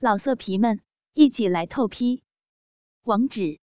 [0.00, 0.80] 老色皮们，
[1.14, 2.22] 一起来透批！
[3.02, 3.58] 网址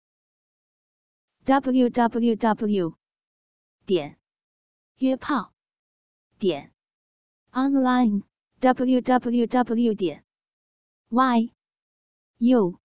[1.44, 2.96] ：w w w
[3.84, 4.18] 点
[4.96, 5.52] 约炮
[6.38, 6.72] 点
[7.50, 8.22] online
[8.60, 10.24] w w w 点
[11.10, 11.52] y
[12.38, 12.80] u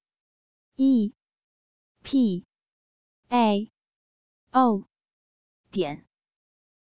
[0.75, 1.13] e
[2.03, 2.45] p
[3.29, 3.71] a
[4.51, 4.83] o
[5.71, 6.05] 点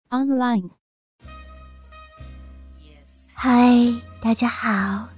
[0.09, 0.71] online。
[3.35, 5.14] 嗨，大家好。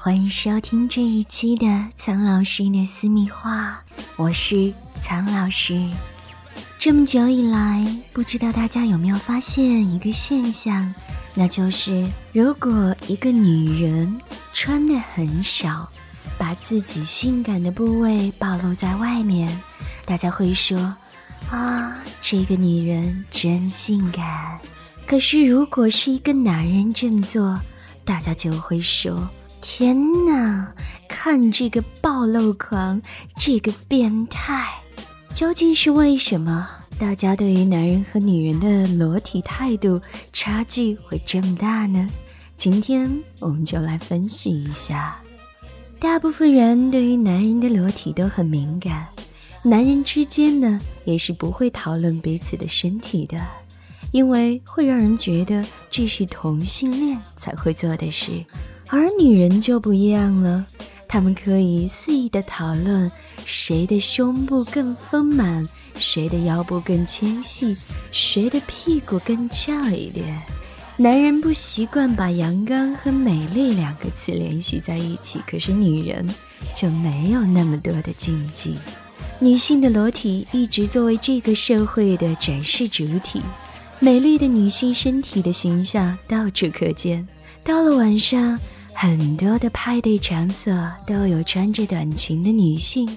[0.00, 3.82] 欢迎收听这一期的苍老师的私密话，
[4.14, 5.90] 我是苍老师。
[6.78, 10.94] 这么久以来，不知道大家有没有发现一个现象，
[11.34, 14.20] 那就是如果一个女人
[14.54, 15.90] 穿的很少，
[16.38, 19.50] 把自己性感的部位暴露在外面，
[20.04, 20.78] 大家会说
[21.50, 24.60] 啊，这个女人真性感。
[25.08, 27.60] 可是如果是一个男人这么做，
[28.04, 29.28] 大家就会说。
[29.70, 30.72] 天哪！
[31.10, 33.00] 看这个暴露狂，
[33.36, 34.66] 这个变态，
[35.34, 36.66] 究竟是为什么？
[36.98, 40.00] 大家对于男人和女人的裸体态度
[40.32, 42.08] 差距会这么大呢？
[42.56, 45.20] 今天我们就来分析一下。
[46.00, 49.06] 大部分人对于男人的裸体都很敏感，
[49.62, 53.36] 男人之间呢也是不会讨论彼此的身体的，
[54.12, 58.42] 因为会让人觉得这是同性恋才会做的事。
[58.90, 60.64] 而女人就不一样了，
[61.06, 63.10] 她们可以肆意的讨论
[63.44, 67.76] 谁的胸部更丰满，谁的腰部更纤细，
[68.10, 70.40] 谁的屁股更翘一点。
[70.96, 76.26] 男人不习惯把阳刚和美丽两个词联系在一起，可是女人
[76.74, 78.74] 就没有那么多的禁忌。
[79.38, 83.42] 女性的裸体一直作为这个社会的展示主体，
[84.00, 87.28] 美丽的女性身体的形象到处可见。
[87.62, 88.58] 到了晚上。
[89.00, 90.74] 很多的派对场所
[91.06, 93.08] 都有穿着短裙的女性，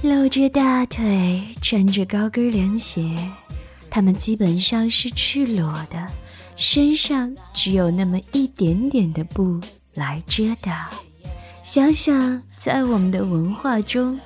[0.00, 3.04] 露着大腿，穿着高跟凉鞋，
[3.90, 6.06] 她们基本上是赤裸的，
[6.56, 9.60] 身上只有那么一点点的布
[9.92, 10.74] 来遮挡。
[11.64, 14.18] 想想在我们的文化中，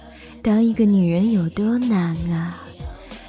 [0.44, 2.62] 当一个女人有多难啊！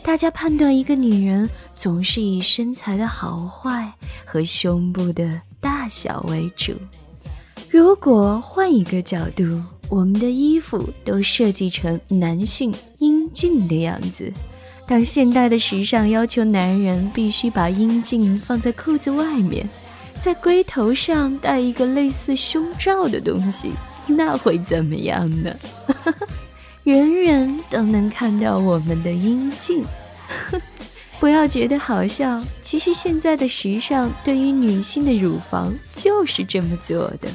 [0.04, 3.92] 大家判断一个女人总是以身材的好坏
[4.24, 6.74] 和胸部的大小为主。
[7.76, 14.32] 如果换一个角度，我们的衣服都设计成男性阴茎的样子。
[14.88, 19.68] 当现代的时尚要求男人必须把阴茎放在裤子外面，
[20.22, 23.72] 在龟头上戴一个类似胸罩的东西，
[24.08, 25.54] 那会怎么样呢？
[26.86, 29.84] 人人都能看到我们的阴茎。
[31.20, 37.28] 不要觉得好笑，其实现在的时尚对于女性的乳房就是这么做的。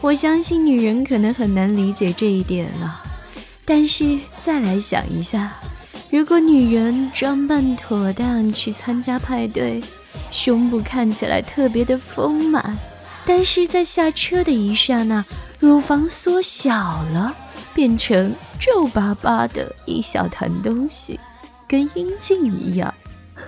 [0.00, 3.02] 我相信女人可能很难理解这一点了，
[3.64, 5.52] 但是再来想一下，
[6.08, 9.82] 如果女人装扮妥当去参加派对，
[10.30, 12.78] 胸部看起来特别的丰满，
[13.26, 15.24] 但是在下车的一刹那，
[15.58, 17.34] 乳房缩小了，
[17.74, 21.18] 变成皱巴巴的一小团东西，
[21.66, 22.94] 跟阴茎一样，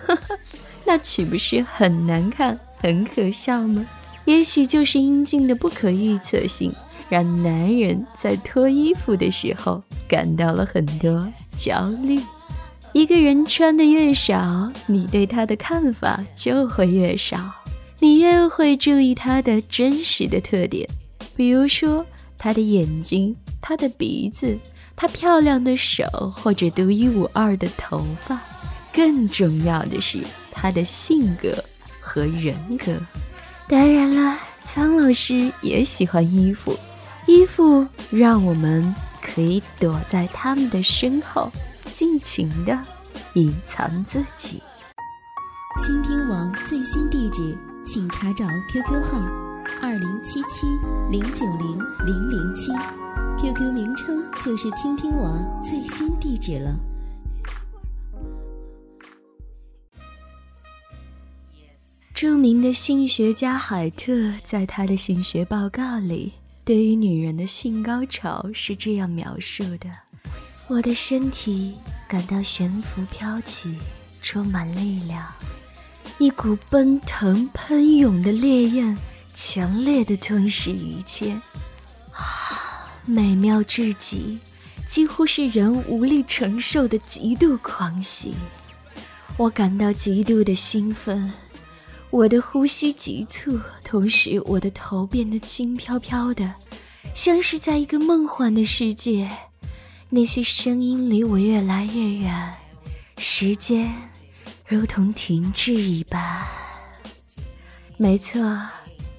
[0.84, 3.86] 那岂不是很难看、很可笑吗？
[4.30, 6.72] 也许就是阴茎的不可预测性，
[7.08, 11.26] 让男人在脱衣服的时候感到了很多
[11.56, 12.16] 焦虑。
[12.92, 17.38] 一个人穿的越少，你对他的看法就会越少，
[17.98, 20.88] 你越会注意他的真实的特点，
[21.34, 22.06] 比如说
[22.38, 24.56] 他的眼睛、他的鼻子、
[24.94, 28.40] 他漂亮的手或者独一无二的头发。
[28.92, 30.18] 更重要的是
[30.52, 31.52] 他的性格
[32.00, 32.96] 和人格。
[33.70, 36.76] 当然了，苍老师也喜欢衣服，
[37.28, 38.92] 衣服让我们
[39.22, 41.48] 可以躲在他们的身后，
[41.84, 42.76] 尽情的
[43.34, 44.60] 隐藏自己。
[45.80, 49.20] 倾听王最新地址，请查找 QQ 号
[49.80, 50.66] 二零七七
[51.08, 52.72] 零九零零零七
[53.40, 56.74] ，QQ 名称就是倾听王最新地址了。
[62.20, 66.30] 著名的性学家海特在他的性学报告里，
[66.66, 69.90] 对于女人的性高潮是这样描述的
[70.68, 71.74] ：“我的身体
[72.06, 73.74] 感到悬浮飘起，
[74.20, 75.26] 充满力量，
[76.18, 78.94] 一股奔腾喷涌的烈焰，
[79.32, 81.32] 强烈的吞噬一切，
[82.12, 84.38] 啊，美妙至极，
[84.86, 88.34] 几乎是人无力承受的极度狂喜。
[89.38, 91.32] 我感到极度的兴奋。”
[92.10, 96.52] 我的呼吸急促，同时我的头变得轻飘飘的，
[97.14, 99.30] 像是在一个梦幻的世界。
[100.08, 102.52] 那些声音离我越来越远，
[103.16, 103.88] 时间
[104.66, 106.44] 如同停滞一般。
[107.96, 108.40] 没错，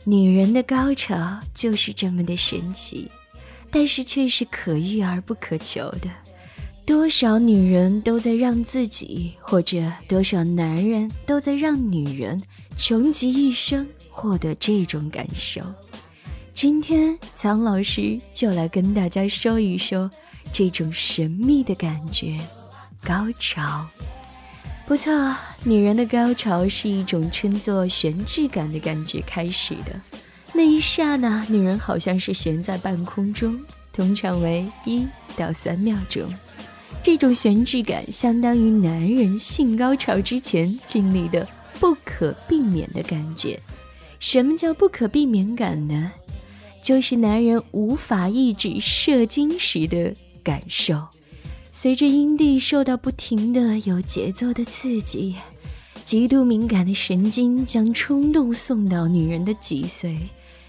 [0.04, 3.10] 女人的高潮就是这么的神奇，
[3.72, 6.10] 但是却是可遇而不可求的。
[6.86, 12.42] 多少女人都在让自己，或者多少男人都在让女人
[12.76, 15.62] 穷极一生获得这种感受。
[16.54, 20.10] 今天，苍老师就来跟大家说一说
[20.52, 22.38] 这种神秘的感觉——
[23.04, 23.88] 高潮。
[24.88, 25.14] 不错，
[25.64, 30.00] 女人的高潮是一种称作悬置感的感觉开始的。
[30.54, 33.58] 那一刹那，女人好像是悬在半空中，
[33.94, 35.08] 通常为一
[35.38, 36.28] 到三秒钟。
[37.02, 41.48] 这种悬置感相当于男人性高潮之前经历的
[41.82, 43.60] 不可避免的感觉。
[44.20, 46.12] 什么叫不可避免感呢？
[46.82, 50.14] 就是男人无法抑制射精时的
[50.44, 51.04] 感受。
[51.72, 55.36] 随着阴蒂受到不停的有节奏的刺激，
[56.06, 60.18] 极度敏感的神经将冲动送到女人的脊髓，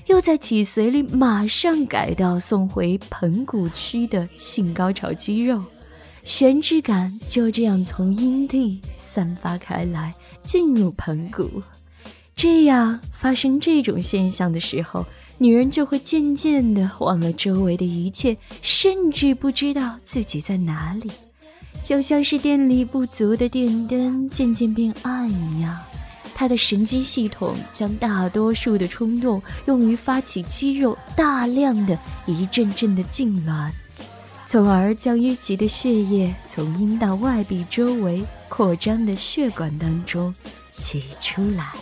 [0.06, 5.62] 又在脊髓里马上改道送回盆骨区的性高潮肌肉。
[6.24, 11.62] 悬置感就这样从阴蒂散发开来，进入盆骨。
[12.34, 15.04] 这样发生这种现象的时候，
[15.38, 21.10] 女人就会渐渐的忘了周围的一切，甚至不知道自己在哪里，
[21.84, 25.78] 就像是电力不足的电灯渐渐变暗一样。
[26.34, 31.96] 她的神经系统将大多数的冲动用于发起肌肉大量的
[32.26, 33.70] 一阵阵的痉挛。
[34.46, 40.34] 从而将淤积的血液从阴道外壁周围扩张的血管当中
[40.76, 41.72] 挤出来。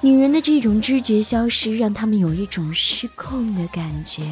[0.00, 4.22] 女人的这种知觉消失，让她们有一种失控的感觉。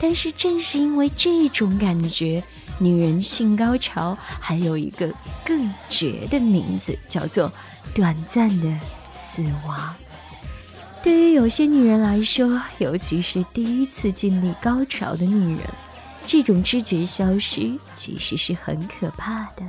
[0.00, 2.42] 但是正是因为这种感觉，
[2.80, 5.14] 女人性高潮还有一个
[5.44, 7.52] 更绝的名字，叫做
[7.94, 8.76] 短暂的
[9.12, 9.94] 死亡。
[11.04, 15.60] 对于有些女人来说，尤其是第一次经历高潮的女人。
[16.26, 19.62] 这种知觉消失其实是很可怕的。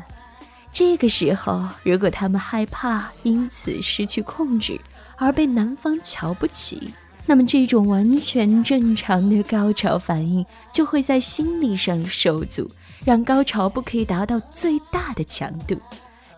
[0.77, 4.79] 这个时候，如果他们害怕因此失去控制
[5.15, 6.93] 而被男方瞧不起，
[7.25, 12.69] 那么这种完全正常的高潮反应就会在心理上受阻，
[13.03, 15.75] 让高潮不可以达到最大的强度。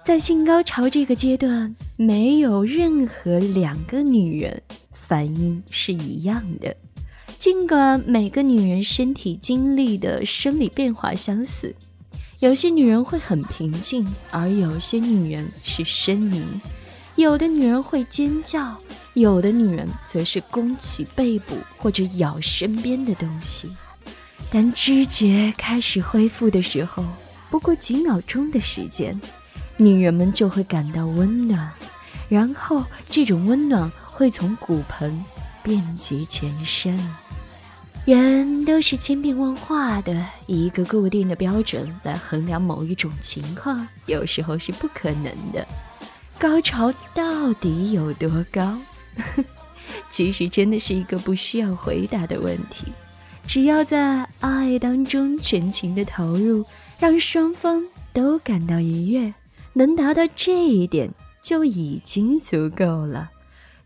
[0.06, 4.62] 在性高潮这个阶段，没有任何两个女人
[4.94, 6.74] 反应是一样的。
[7.38, 11.76] 尽管每个女人身体经历的生理变化相似，
[12.40, 16.42] 有些女人会很平静，而有些女人是呻吟；
[17.16, 18.78] 有的女人会尖叫，
[19.14, 23.70] 有的女人则是弓起背部或者咬身边的东西。
[24.50, 27.04] 当知觉开始恢复的时候，
[27.50, 29.20] 不过几秒钟的时间，
[29.76, 31.70] 女人们就会感到温暖，
[32.30, 35.26] 然后这种温暖会从骨盆
[35.62, 36.98] 遍及全身。
[38.06, 45.66] 人都是千变万化的，以一个固定的标准来衡量某一种情况，有时候是不可能的。
[46.40, 48.78] 高潮到底有多高？
[50.10, 52.92] 其实真的是一个不需要回答的问题。
[53.46, 56.66] 只要在爱当中全情的投入，
[57.00, 57.84] 让双方
[58.14, 59.34] 都感到愉悦，
[59.74, 61.12] 能达到这一点
[61.44, 63.30] 就已经足够了。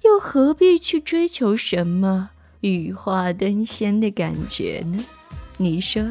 [0.04, 2.30] 又何必去追求什么？
[2.64, 5.04] 羽化登仙的感觉呢？
[5.58, 6.02] 你说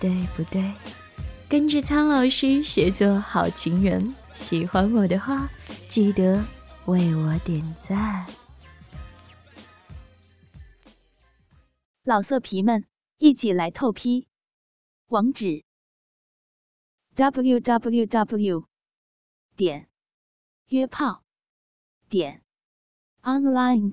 [0.00, 0.72] 对不对？
[1.50, 5.50] 跟着苍老师学做好情人，喜欢我的话，
[5.90, 6.42] 记得
[6.86, 8.26] 为我点赞。
[12.04, 12.86] 老色皮们，
[13.18, 14.28] 一起来透批！
[15.08, 15.62] 网址
[17.14, 18.64] ：w w w.
[19.54, 19.90] 点
[20.68, 21.22] 约炮
[22.08, 22.42] 点
[23.22, 23.92] online。